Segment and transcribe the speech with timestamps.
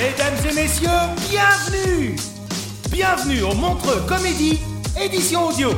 [0.00, 0.88] Mesdames et messieurs,
[1.28, 2.16] bienvenue
[2.90, 4.58] Bienvenue au Montreux Comédie,
[4.98, 5.72] édition audio.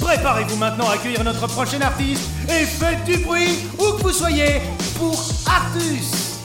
[0.00, 4.62] Préparez-vous maintenant à accueillir notre prochain artiste et faites du bruit où que vous soyez
[4.96, 5.14] pour
[5.46, 6.42] Artus.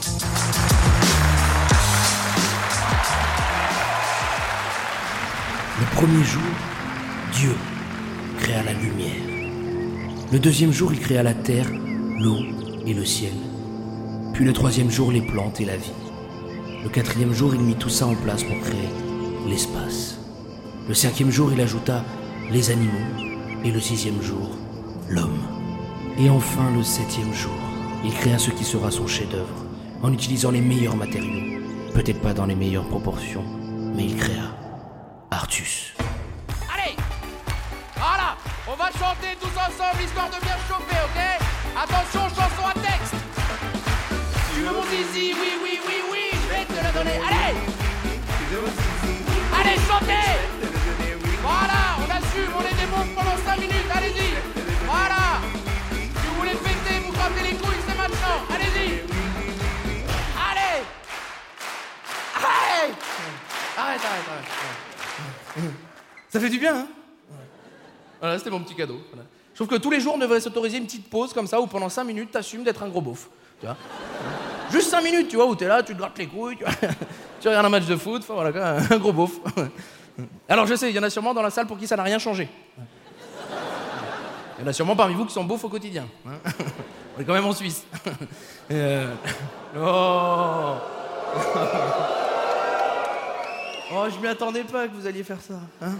[5.80, 6.40] Le premier jour,
[7.32, 7.56] Dieu
[8.38, 9.50] créa la lumière.
[10.30, 11.66] Le deuxième jour, il créa la terre,
[12.20, 12.38] l'eau
[12.86, 13.32] et le ciel.
[14.34, 16.03] Puis le troisième jour, les plantes et la vie.
[16.84, 18.90] Le quatrième jour, il mit tout ça en place pour créer
[19.48, 20.18] l'espace.
[20.86, 22.04] Le cinquième jour, il ajouta
[22.50, 22.92] les animaux.
[23.64, 24.50] Et le sixième jour,
[25.08, 25.40] l'homme.
[26.18, 27.56] Et enfin, le septième jour,
[28.04, 29.64] il créa ce qui sera son chef-d'œuvre,
[30.02, 31.58] en utilisant les meilleurs matériaux.
[31.94, 33.44] Peut-être pas dans les meilleures proportions,
[33.96, 34.54] mais il créa
[35.30, 35.94] Artus.
[36.70, 36.96] Allez
[37.96, 38.36] Voilà
[38.68, 41.22] On va chanter tous ensemble histoire de bien chauffer, ok?
[41.82, 43.14] Attention, chanson à texte
[44.52, 45.32] Tu veux mon zizi?
[45.32, 45.73] Oui, oui,
[47.06, 47.54] Allez
[49.56, 50.30] Allez, chantez.
[51.42, 54.34] Voilà, on assume, on est des bons pendant 5 minutes, allez-y.
[54.86, 55.40] Voilà.
[55.90, 59.00] Si vous voulez fêter, vous frappez les couilles, c'est maintenant Allez-y.
[60.50, 60.82] Allez.
[62.36, 62.94] Allez.
[63.76, 65.70] Arrête, arrête, arrête
[66.30, 66.86] Ça fait du bien, hein.
[68.20, 69.00] Voilà, c'était mon petit cadeau.
[69.52, 71.66] Je trouve que tous les jours, on devrait s'autoriser une petite pause comme ça où
[71.66, 73.28] pendant 5 minutes, t'assumes d'être un gros beauf.
[73.60, 73.76] Tu vois
[74.70, 76.56] Juste 5 minutes, tu vois, où t'es là, tu te grattes les couilles,
[77.40, 78.62] tu, regardes un match de foot, voilà, quoi,
[78.94, 79.32] un gros beauf.
[80.48, 82.02] Alors je sais, il y en a sûrement dans la salle pour qui ça n'a
[82.02, 82.48] rien changé.
[84.58, 86.06] Il y en a sûrement parmi vous qui sont beaufs au quotidien.
[86.26, 86.38] hein.
[87.16, 87.84] On est quand même en Suisse.
[88.70, 89.12] Euh,
[89.76, 90.74] Oh
[93.92, 95.54] Oh, je m'y attendais pas que vous alliez faire ça.
[95.82, 95.92] hein.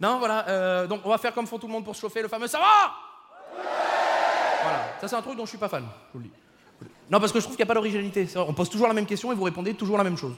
[0.00, 0.46] non, voilà.
[0.48, 2.46] euh, donc, on va faire comme font tout le monde pour se chauffer, le fameux
[2.48, 2.92] ça va
[4.62, 4.78] Voilà.
[5.00, 5.84] Ça, c'est un truc dont je suis pas fan.
[6.08, 6.32] Je vous le dis.
[7.10, 8.26] Non, parce que je trouve qu'il n'y a pas d'originalité.
[8.36, 10.34] On pose toujours la même question et vous répondez toujours la même chose.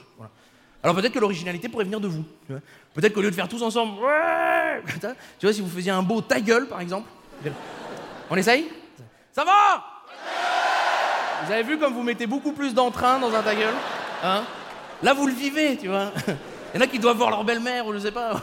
[0.81, 2.23] Alors peut-être que l'originalité pourrait venir de vous.
[2.93, 3.93] Peut-être qu'au lieu de faire tous ensemble,
[5.39, 6.37] tu vois, si vous faisiez un beau ta
[6.69, 7.09] par exemple.
[8.29, 8.67] On essaye?
[9.31, 9.83] Ça va?
[11.45, 13.51] Vous avez vu comme vous mettez beaucoup plus d'entrain dans un ta
[14.21, 14.43] Hein?
[15.01, 16.11] Là, vous le vivez, tu vois.
[16.73, 18.33] Il y en a qui doivent voir leur belle-mère ou je sais pas.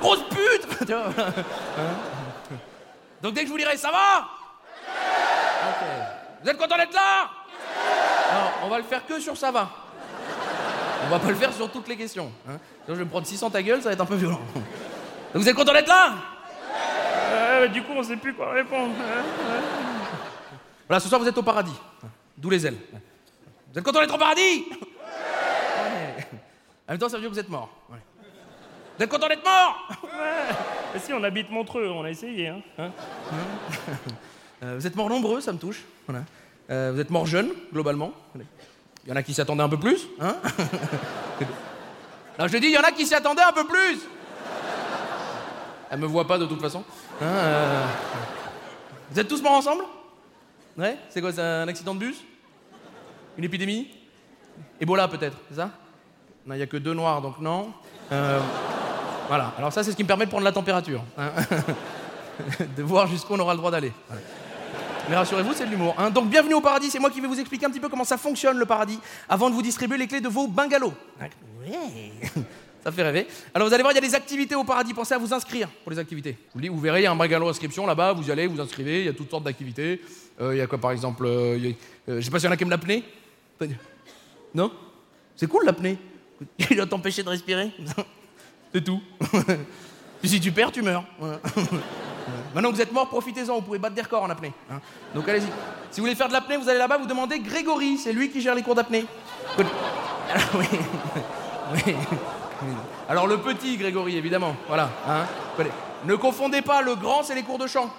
[0.00, 0.90] Grosse pute.
[0.90, 1.10] Hein?
[3.22, 4.28] Donc dès que je vous dirai ça va.
[6.42, 7.28] Vous êtes content d'être là
[8.34, 9.70] Non, on va le faire que sur ça va.
[11.04, 12.30] On va pas le faire sur toutes les questions.
[12.48, 12.58] Hein.
[12.84, 14.40] Sinon, je vais me prendre 600 ta gueule, ça va être un peu violent.
[14.54, 16.14] Donc, vous êtes content d'être là
[17.32, 18.94] Euh, Du coup, on sait plus quoi répondre.
[20.88, 21.74] Voilà, ce soir, vous êtes au paradis.
[22.36, 22.76] D'où les ailes.
[23.72, 26.26] Vous êtes content d'être au paradis Ouais.
[26.88, 27.70] En même temps, ça veut dire que vous êtes mort.
[27.90, 27.98] Ouais.
[28.98, 29.88] Vous êtes content d'être mort
[30.94, 32.48] Et si on habite Montreux, on a essayé.
[32.48, 32.60] Hein.
[32.78, 32.90] Hein
[34.62, 35.82] Vous êtes mort nombreux, ça me touche.
[36.70, 38.12] Euh, vous êtes mort jeune, globalement.
[39.04, 40.06] Il y en a qui s'y attendaient un peu plus.
[40.20, 40.36] Hein
[42.38, 43.98] je dis, il y en a qui s'y attendaient un peu plus.
[45.90, 46.84] Elle me voit pas de toute façon.
[47.20, 47.84] Hein, euh,
[49.10, 49.82] Vous êtes tous morts ensemble?
[50.78, 52.16] Ouais C'est quoi, c'est un accident de bus?
[53.36, 53.88] Une épidémie?
[54.80, 55.70] Ebola peut-être, c'est ça?
[56.46, 57.72] Il n'y a que deux noirs, donc non.
[58.10, 58.40] Euh,
[59.28, 61.02] Voilà, alors ça c'est ce qui me permet de prendre la température.
[61.18, 61.30] hein.
[62.76, 63.92] de voir jusqu'où on aura le droit d'aller.
[65.08, 65.94] Mais rassurez-vous, c'est de l'humour.
[65.98, 66.10] hein.
[66.10, 68.16] Donc bienvenue au paradis, c'est moi qui vais vous expliquer un petit peu comment ça
[68.16, 70.94] fonctionne le paradis avant de vous distribuer les clés de vos bungalows.
[71.20, 71.30] Ouais.
[72.84, 73.28] Ça fait rêver.
[73.54, 74.92] Alors vous allez voir, il y a des activités au paradis.
[74.92, 76.36] Pensez à vous inscrire pour les activités.
[76.52, 78.12] Vous verrez, il y a un bungalow inscription là-bas.
[78.12, 79.00] Vous y allez, vous inscrivez.
[79.00, 80.00] Il y a toutes sortes d'activités.
[80.40, 81.74] Euh, Il y a quoi par exemple euh, il y a-
[82.12, 83.04] euh, Je sais pas s'il y en a qui aiment l'apnée.
[84.54, 84.72] Non?
[85.36, 85.96] C'est cool l'apnée.
[86.70, 87.70] Il va t'empêcher de respirer.
[88.74, 89.00] C'est tout.
[90.24, 91.04] Si tu perds, tu meurs.
[91.20, 91.38] Voilà.
[92.54, 94.52] Maintenant que vous êtes mort, profitez-en, vous pouvez battre des records en apnée.
[94.70, 94.80] hein.
[95.14, 95.46] Donc allez-y.
[95.90, 98.40] Si vous voulez faire de l'apnée, vous allez là-bas, vous demandez Grégory, c'est lui qui
[98.40, 99.04] gère les cours d'apnée.
[99.58, 100.66] Alors, oui.
[101.74, 101.94] Oui.
[103.08, 104.88] Alors le petit Grégory, évidemment, voilà.
[105.08, 105.24] hein.
[106.04, 107.90] Ne confondez pas, le grand, c'est les cours de chant.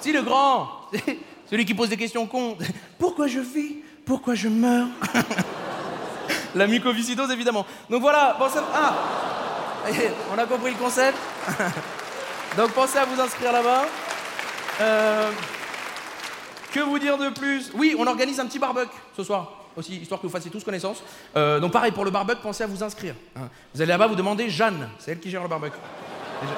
[0.00, 0.68] Si le grand,
[1.50, 2.56] celui qui pose des questions cons.
[2.98, 3.76] Pourquoi je vis
[4.06, 4.86] Pourquoi je meurs?
[6.54, 7.66] La mucoviscidose, évidemment.
[7.90, 8.58] Donc voilà, pensez...
[8.74, 8.94] Ah
[10.34, 11.16] On a compris le concept
[12.56, 13.84] Donc pensez à vous inscrire là-bas.
[14.80, 15.30] Euh,
[16.72, 17.70] Que vous dire de plus?
[17.74, 21.02] Oui, on organise un petit barbecue ce soir aussi, histoire que vous fassiez tous connaissance.
[21.36, 23.14] Euh, donc pareil, pour le barbecue, pensez à vous inscrire.
[23.36, 23.48] hein.
[23.72, 25.76] Vous allez là-bas, vous demandez Jeanne, c'est elle qui gère le barbecue.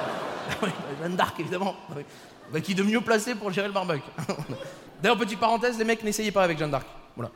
[0.63, 0.69] Oui,
[1.01, 1.75] Jeanne d'Arc, évidemment.
[1.95, 2.03] Oui.
[2.51, 4.01] Bah, qui de mieux placé pour gérer le barbecue
[5.01, 6.85] D'ailleurs, petite parenthèse, les mecs, n'essayez pas avec Jeanne d'Arc.
[7.15, 7.31] Voilà.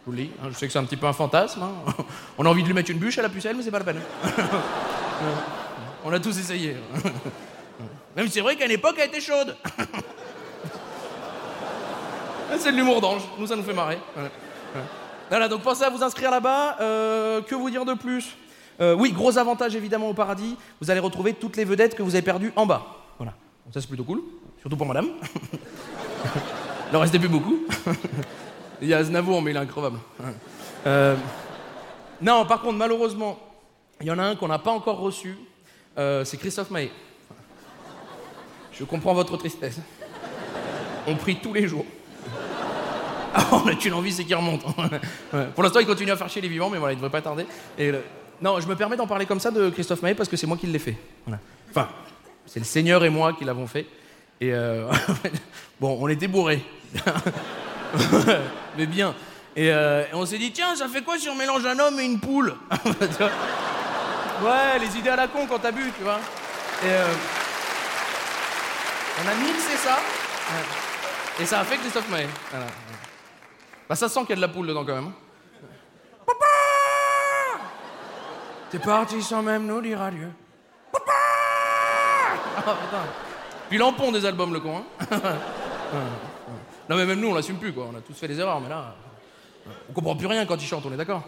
[0.00, 1.62] Je vous le dis, hein, je sais que c'est un petit peu un fantasme.
[1.62, 1.92] hein.
[2.38, 3.84] On a envie de lui mettre une bûche à la pucelle, mais c'est pas la
[3.84, 4.00] peine.
[6.04, 6.76] On a tous essayé.
[8.16, 9.56] Même si c'est vrai qu'à une époque, elle était chaude.
[12.58, 13.22] c'est de l'humour d'ange.
[13.38, 13.98] Nous, ça nous fait marrer.
[15.28, 16.76] Voilà, donc pensez à vous inscrire là-bas.
[16.80, 18.36] Euh, que vous dire de plus
[18.80, 20.56] Euh, Oui, gros avantage évidemment au paradis.
[20.80, 22.84] Vous allez retrouver toutes les vedettes que vous avez perdues en bas.
[23.18, 23.32] Voilà.
[23.64, 24.22] Donc ça, c'est plutôt cool.
[24.60, 25.08] Surtout pour madame.
[26.90, 27.60] Il en restait plus beaucoup.
[28.82, 29.98] Il y a Aznavour, mais il est increvable.
[30.86, 31.14] Euh,
[32.20, 33.38] non, par contre, malheureusement,
[34.00, 35.36] il y en a un qu'on n'a pas encore reçu.
[35.96, 36.90] C'est Christophe Maé.
[38.80, 39.78] Je comprends votre tristesse.
[41.06, 41.84] On prie tous les jours.
[43.34, 44.62] Ah, on a qu'une envie, c'est qu'il remonte.
[45.54, 47.44] Pour l'instant, il continue à faire chier les vivants, mais voilà, il devrait pas tarder.
[48.40, 50.56] Non, je me permets d'en parler comme ça de Christophe Maé parce que c'est moi
[50.56, 50.96] qui l'ai fait.
[51.68, 51.88] Enfin,
[52.46, 53.86] c'est le Seigneur et moi qui l'avons fait.
[54.40, 54.90] Et euh,
[55.80, 56.62] bon, on était bourrés.
[58.78, 59.14] mais bien.
[59.54, 62.00] Et, euh, et on s'est dit, tiens, ça fait quoi si on mélange un homme
[62.00, 62.54] et une poule?
[64.42, 66.18] Ouais, les idées à la con quand t'as bu, tu vois.
[66.84, 67.12] Euh,
[69.18, 69.98] on a mixé ça.
[71.40, 72.26] Et ça a fait Christophe Maé.
[72.50, 72.66] Voilà.
[73.88, 75.06] Bah ça sent qu'il y a de la poule dedans quand même.
[75.08, 75.12] hein.
[76.26, 76.44] Papa
[78.70, 80.30] T'es parti sans même nous dire adieu.
[80.92, 81.12] Papa
[82.56, 83.02] Ah putain.
[83.68, 84.78] Puis l'ampon des albums, le con.
[84.78, 85.06] Hein
[86.88, 87.86] non mais même nous, on l'assume plus quoi.
[87.92, 88.94] On a tous fait des erreurs, mais là,
[89.88, 90.84] on comprend plus rien quand il chante.
[90.86, 91.22] On est d'accord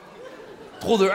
[0.80, 1.08] Trop de,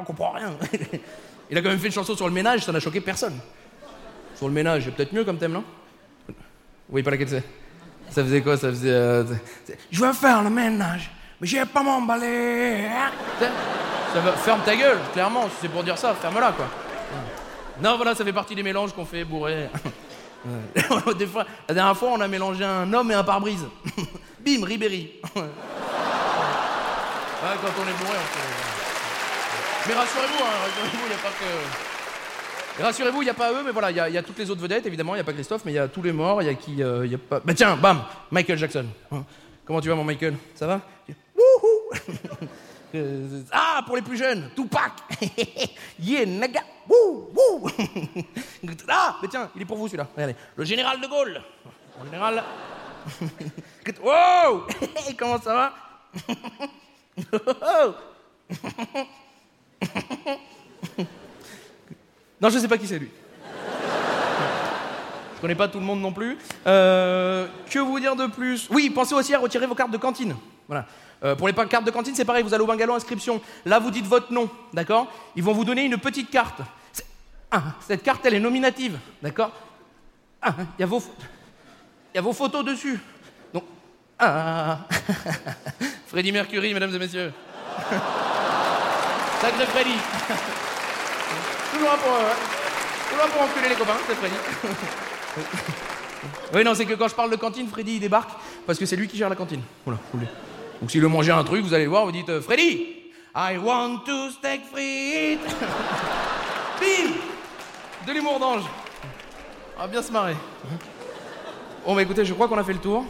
[0.00, 0.56] on comprend rien.
[1.50, 3.36] Il a quand même fait une chanson sur le ménage, ça n'a choqué personne.
[4.40, 5.62] Sur le ménage, c'est peut-être mieux comme thème, non?
[6.88, 7.44] Voyez pas laquelle c'est
[8.08, 8.88] Ça faisait quoi Ça faisait.
[8.90, 9.22] euh,
[9.90, 12.88] je veux faire le ménage, mais j'ai pas mon balai.
[14.14, 16.64] Ça ferme ta gueule, clairement, si c'est pour dire ça, ferme-la quoi.
[17.82, 19.24] Non, voilà, ça fait partie des mélanges qu'on fait.
[19.24, 19.68] Ouais.
[21.18, 23.66] Des fois, la dernière fois, on a mélangé un homme et un pare-brise.
[24.40, 25.10] Bim, Ribéry.
[25.36, 25.42] Ouais,
[27.44, 28.48] quand on est bourré, on fait.
[29.86, 31.89] Mais rassurez-vous, hein, rassurez-vous, il n'y a pas que.
[32.80, 34.86] Rassurez-vous, il n'y a pas eux, mais voilà, il y, a- toutes les autres vedettes,
[34.86, 36.48] évidemment, il n'y a pas Christophe, mais il y a tous les morts, il y
[36.48, 36.82] a qui.
[36.82, 37.40] euh, y a pas...
[37.40, 38.86] Bah tiens, bam, Michael Jackson.
[39.12, 39.24] Hein.
[39.64, 40.36] Comment tu vas, mon Michael?
[40.54, 40.80] Ça va?
[41.36, 41.90] Wouhou
[42.92, 44.90] Euh, Ah, pour les plus jeunes, Tupac
[46.00, 47.28] Yeah, naga Wouh
[48.88, 50.08] Ah, mais tiens, il est pour vous celui-là.
[50.12, 51.40] Regardez, le général de Gaulle.
[52.00, 52.42] Le général.
[54.02, 54.66] Wow
[55.16, 55.72] Comment ça va?
[62.40, 63.10] Non, je sais pas qui c'est lui.
[65.36, 66.36] Je connais pas tout le monde non plus.
[66.66, 68.68] Euh, que vous dire de plus?
[68.70, 70.36] Oui, pensez aussi à retirer vos cartes de cantine.
[70.68, 70.86] Voilà.
[71.24, 73.40] Euh, pour les cartes de cantine, c'est pareil, vous allez au bungalow inscription.
[73.64, 75.06] Là, vous dites votre nom, d'accord?
[75.36, 76.60] Ils vont vous donner une petite carte.
[77.50, 79.50] Ah, cette carte, elle est nominative, d'accord?
[80.40, 81.10] Ah, il y a vos, pho-
[82.14, 82.98] il y a vos photos dessus.
[83.52, 83.64] Donc,
[84.18, 84.78] ah,
[86.06, 87.32] Freddie Mercury, mesdames et messieurs.
[89.40, 89.94] Sacré Freddy.
[91.72, 94.34] Toujours un pour, euh, pour enculer les copains, c'est Freddy.
[96.54, 98.30] oui, non, c'est que quand je parle de cantine, Freddy il débarque
[98.66, 99.62] parce que c'est lui qui gère la cantine.
[99.86, 100.26] Vous voulez.
[100.80, 102.96] Donc s'il veut manger un truc, vous allez le voir, vous dites euh, Freddy,
[103.34, 105.40] I want to steak frites.
[106.80, 107.12] Bim
[108.06, 108.62] De l'humour d'ange.
[109.76, 110.36] On va bien se marrer.
[111.86, 113.04] Bon, bah écoutez, je crois qu'on a fait le tour.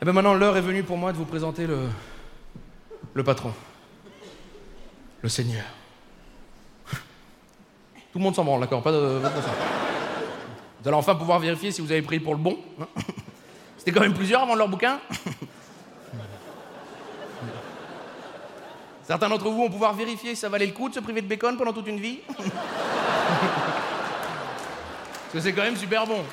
[0.00, 1.88] Et ben maintenant, l'heure est venue pour moi de vous présenter le.
[3.14, 3.52] le patron.
[5.22, 5.64] Le Seigneur.
[8.16, 9.20] Tout le monde s'en branle, d'accord Pas de.
[9.20, 12.58] Vous allez enfin pouvoir vérifier si vous avez pris pour le bon.
[12.80, 12.86] hein.
[13.76, 14.98] C'était quand même plusieurs avant leur bouquin.
[19.02, 21.28] Certains d'entre vous vont pouvoir vérifier si ça valait le coup de se priver de
[21.28, 22.20] bacon pendant toute une vie.
[22.26, 22.54] Parce
[25.34, 26.24] que c'est quand même super bon.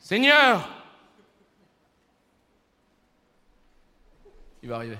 [0.00, 0.79] Seigneur,
[4.74, 4.98] arriver.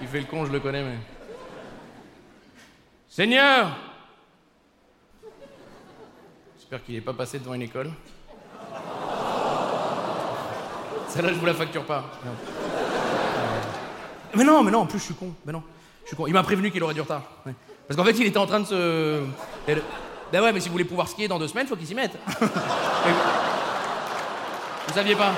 [0.00, 0.96] Il fait- Il le con, je le connais, mais.
[3.08, 3.76] Seigneur
[6.56, 7.90] J'espère qu'il n'est pas passé devant une école.
[11.08, 12.04] Celle-là, je vous la facture pas.
[14.34, 15.32] Mais non, mais non, en plus, je suis con.
[15.46, 15.62] Mais non,
[16.04, 16.24] je suis.
[16.26, 17.22] Il m'a prévenu qu'il aurait du retard.
[17.86, 19.22] Parce qu'en fait, il était en train de se.
[20.32, 22.18] Ben ouais, mais si vous voulez pouvoir skier dans deux semaines, faut qu'il s'y mette.
[24.88, 25.32] vous saviez pas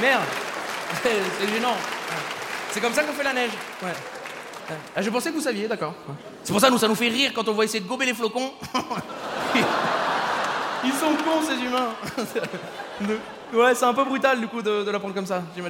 [0.00, 0.22] Merde
[1.02, 1.74] C'est gênant.
[2.70, 3.50] C'est comme ça qu'on fait la neige.
[3.82, 3.92] Ouais.
[4.96, 5.94] Ah, je pensais que vous saviez, d'accord.
[6.42, 8.14] C'est pour ça, nous, ça nous fait rire quand on voit essayer de gober les
[8.14, 8.52] flocons.
[10.84, 11.90] Ils sont cons, ces humains.
[13.54, 15.40] Ouais, c'est un peu brutal, du coup, de, de l'apprendre comme ça.
[15.56, 15.60] Eh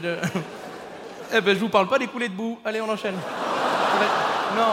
[1.43, 2.59] ben, je vous parle pas des coulées de boue.
[2.65, 3.17] Allez, on enchaîne.
[3.17, 4.73] Ça va être- Non,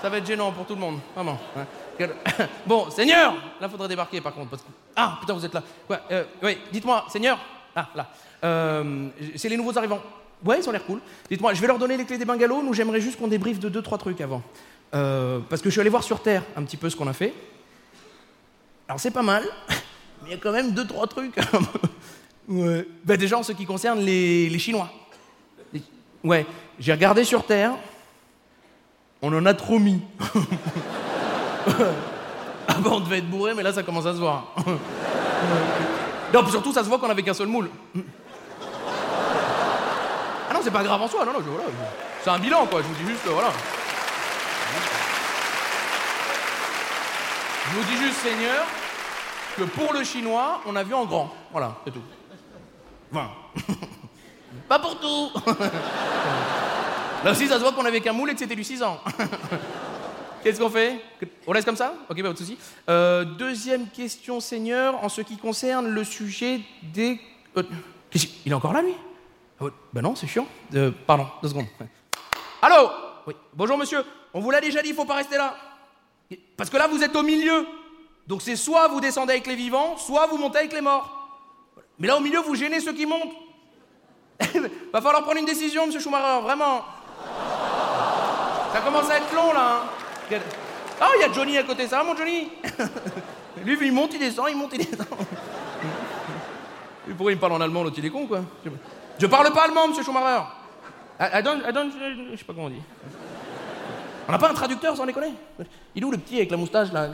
[0.00, 1.36] ça va être gênant pour tout le monde, vraiment.
[2.64, 4.50] Bon, Seigneur Là, faudrait débarquer, par contre.
[4.50, 5.62] parce que- Ah, putain, vous êtes là.
[6.12, 6.22] Euh,
[6.70, 7.38] dites-moi, Seigneur
[7.74, 8.10] Ah, là.
[8.44, 10.00] Euh, c'est les nouveaux arrivants.
[10.44, 11.00] Ouais, ils ont l'air cool.
[11.28, 12.62] Dites-moi, je vais leur donner les clés des bungalows.
[12.62, 14.42] Nous, j'aimerais juste qu'on débriefe de deux, trois trucs avant.
[14.94, 17.12] Euh, parce que je suis allé voir sur Terre un petit peu ce qu'on a
[17.12, 17.34] fait.
[18.88, 19.42] Alors, c'est pas mal,
[20.22, 21.36] mais il y a quand même deux, trois trucs.
[23.04, 24.90] Bah, déjà, en ce qui concerne les, Chinois.
[26.24, 26.46] Ouais,
[26.80, 27.72] j'ai regardé sur Terre.
[29.20, 30.00] On en a trop mis.
[31.68, 31.74] ah
[32.78, 34.54] bah, on devait être bourré, mais là, ça commence à se voir.
[36.32, 37.70] Non, puis surtout, ça se voit qu'on avait qu'un seul moule.
[40.50, 41.64] Ah non, c'est pas grave en soi, non, non, je- voilà.
[41.68, 43.48] je- C'est un bilan, quoi, je vous dis juste, voilà.
[47.70, 48.64] Je vous dis juste, Seigneur,
[49.56, 51.32] que pour le chinois, on a vu en grand.
[51.52, 52.02] Voilà, c'est tout.
[53.12, 53.28] 20.
[54.68, 55.30] pas pour tout
[57.24, 59.00] Là aussi, ça se voit qu'on avait qu'un moule et que c'était du 6 ans.
[60.42, 61.00] Qu'est-ce qu'on fait
[61.46, 62.56] On laisse comme ça Ok, bah, pas de souci.
[62.88, 67.20] Euh, deuxième question, Seigneur, en ce qui concerne le sujet des.
[67.56, 67.62] euh,
[68.46, 68.94] il est encore là, lui?
[69.92, 70.46] Ben non, c'est chiant.
[70.74, 71.66] Euh, pardon, deux secondes.
[72.62, 72.90] Allô?
[73.26, 73.34] Oui.
[73.54, 74.04] Bonjour, monsieur.
[74.32, 75.54] On vous l'a déjà dit, il faut pas rester là.
[76.56, 77.66] Parce que là, vous êtes au milieu.
[78.26, 81.14] Donc c'est soit vous descendez avec les vivants, soit vous montez avec les morts.
[81.98, 83.32] Mais là, au milieu, vous gênez ceux qui montent.
[84.92, 86.84] Va falloir prendre une décision, monsieur Schumacher, vraiment.
[88.72, 89.80] Ça commence à être long, là.
[89.82, 89.88] hein.
[91.00, 92.48] Ah, il y a Johnny à côté, ça va, mon Johnny
[93.64, 95.06] Lui, il monte, il descend, il monte, il descend.
[97.08, 98.40] Et pourquoi il me parle en allemand, l'autre, il est con, quoi
[99.18, 100.42] Je parle pas allemand, monsieur Schumacher.
[101.20, 101.90] I, don't, I don't-
[102.32, 102.82] je sais pas comment on dit.
[104.28, 105.32] On n'a pas un traducteur, sans déconner
[105.94, 107.08] Il est où le petit avec la moustache, là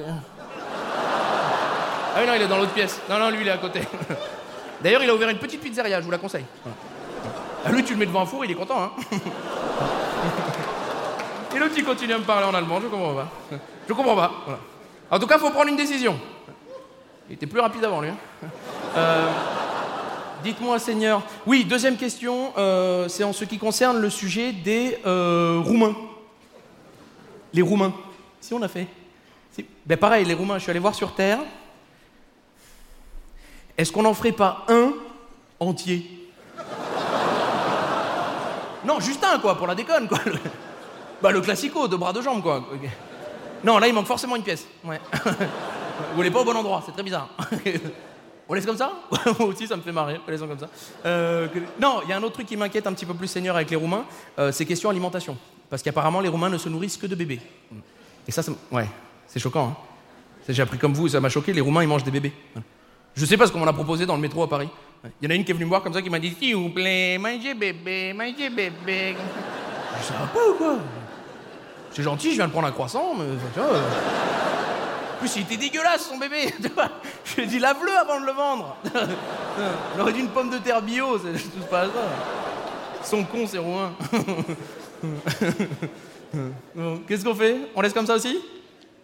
[2.15, 3.01] Ah oui, non, il est dans l'autre pièce.
[3.09, 3.81] Non, non, lui, il est à côté.
[4.83, 6.45] D'ailleurs, il a ouvert une petite pizzeria, je vous la conseille.
[7.65, 8.93] Ah, lui, tu le mets devant un four, il est content, hein
[11.65, 13.29] l'autre, il continue à me parler en allemand, je comprends pas.
[13.89, 14.33] Je comprends pas.
[15.11, 16.19] En tout cas, faut prendre une décision.
[17.29, 18.11] Il était plus rapide avant, lui.
[18.11, 18.17] hein.
[18.97, 19.31] Euh,
[20.43, 21.23] Dites-moi, Seigneur.
[21.47, 25.95] Oui, deuxième question, euh, c'est en ce qui concerne le sujet des euh, Roumains.
[27.55, 27.95] Les Roumains.
[28.41, 28.87] Si on a fait.
[29.87, 31.39] Ben pareil, les Roumains, je suis allé voir sur Terre.
[33.79, 34.93] Est-ce qu'on n'en ferait pas un
[35.61, 36.29] entier?
[38.85, 40.19] Non, juste un, quoi, pour la déconne, quoi.
[41.25, 42.63] Bah, le classico, deux bras, deux jambes, quoi.
[43.65, 44.67] Non, là, il manque forcément une pièce.
[44.85, 45.01] Ouais.
[45.15, 47.31] Vous voulez pas au bon endroit, c'est très bizarre.
[48.47, 48.93] On laisse comme ça
[49.39, 50.69] Moi aussi, ça me fait marrer, on laisse comme ça.
[51.07, 51.49] Euh,
[51.81, 53.71] Non, il y a un autre truc qui m'inquiète un petit peu plus, Seigneur, avec
[53.71, 54.05] les Roumains,
[54.39, 55.39] euh, c'est question alimentation.
[55.71, 57.41] Parce qu'apparemment, les Roumains ne se nourrissent que de bébés.
[58.29, 58.87] Et ça, ouais,
[59.27, 59.69] c'est choquant.
[59.69, 59.77] Hein.
[60.47, 62.35] J'ai appris comme vous, ça m'a choqué, les Roumains, ils mangent des bébés.
[63.15, 64.69] Je sais pas ce qu'on m'en a proposé dans le métro à Paris.
[65.23, 66.37] Il y en a une qui est venue me voir comme ça, qui m'a dit
[66.39, 69.17] S'il vous plaît, mangez bébé, mangez bébé.
[70.07, 70.77] Je va pas ou quoi?
[71.95, 73.81] C'est gentil, je viens de prendre un croissant, mais euh,
[75.15, 76.53] En plus, il était dégueulasse, son bébé.
[77.25, 78.77] Je lui ai dit lave-le avant de le vendre.
[79.97, 81.91] On aurait dû une pomme de terre bio, c'est tout pas ça.
[83.01, 83.61] Ils sont cons, ces
[87.07, 87.59] Qu'est-ce qu'on fait?
[87.77, 88.41] On laisse comme ça aussi?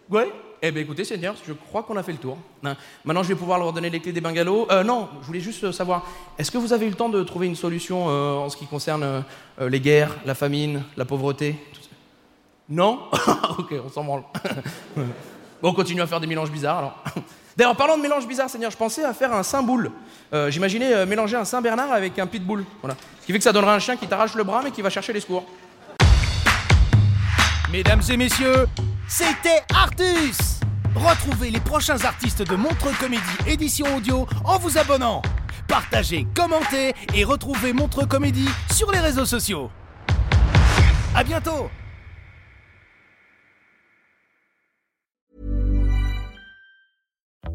[0.09, 0.29] Ouais?
[0.61, 2.37] Eh bien écoutez, Seigneur, je crois qu'on a fait le tour.
[2.65, 2.75] Hein.
[3.05, 4.67] Maintenant, je vais pouvoir leur donner les clés des bungalows.
[4.69, 6.05] Euh, non, je voulais juste euh, savoir,
[6.37, 9.23] est-ce que vous avez eu le temps de trouver une solution en ce qui concerne
[9.59, 11.55] les guerres, la famine, la pauvreté
[12.71, 13.01] Non
[13.59, 14.23] Ok, on s'en branle.
[14.95, 15.03] bon,
[15.61, 17.03] on continue à faire des mélanges bizarres alors.
[17.57, 19.91] D'ailleurs, parlant de mélanges bizarres, Seigneur, je pensais à faire un Saint-Boule.
[20.33, 22.63] Euh, J'imaginais euh, mélanger un Saint-Bernard avec un pitbull.
[22.81, 22.95] Voilà.
[23.19, 24.89] Ce qui fait que ça donnerait un chien qui t'arrache le bras mais qui va
[24.89, 25.43] chercher les secours.
[27.69, 28.67] Mesdames et messieurs,
[29.07, 30.61] c'était Artus
[30.95, 35.21] Retrouvez les prochains artistes de Montreux Comédie édition audio en vous abonnant.
[35.67, 39.69] Partagez, commentez et retrouvez Montreux Comédie sur les réseaux sociaux.
[41.13, 41.69] À bientôt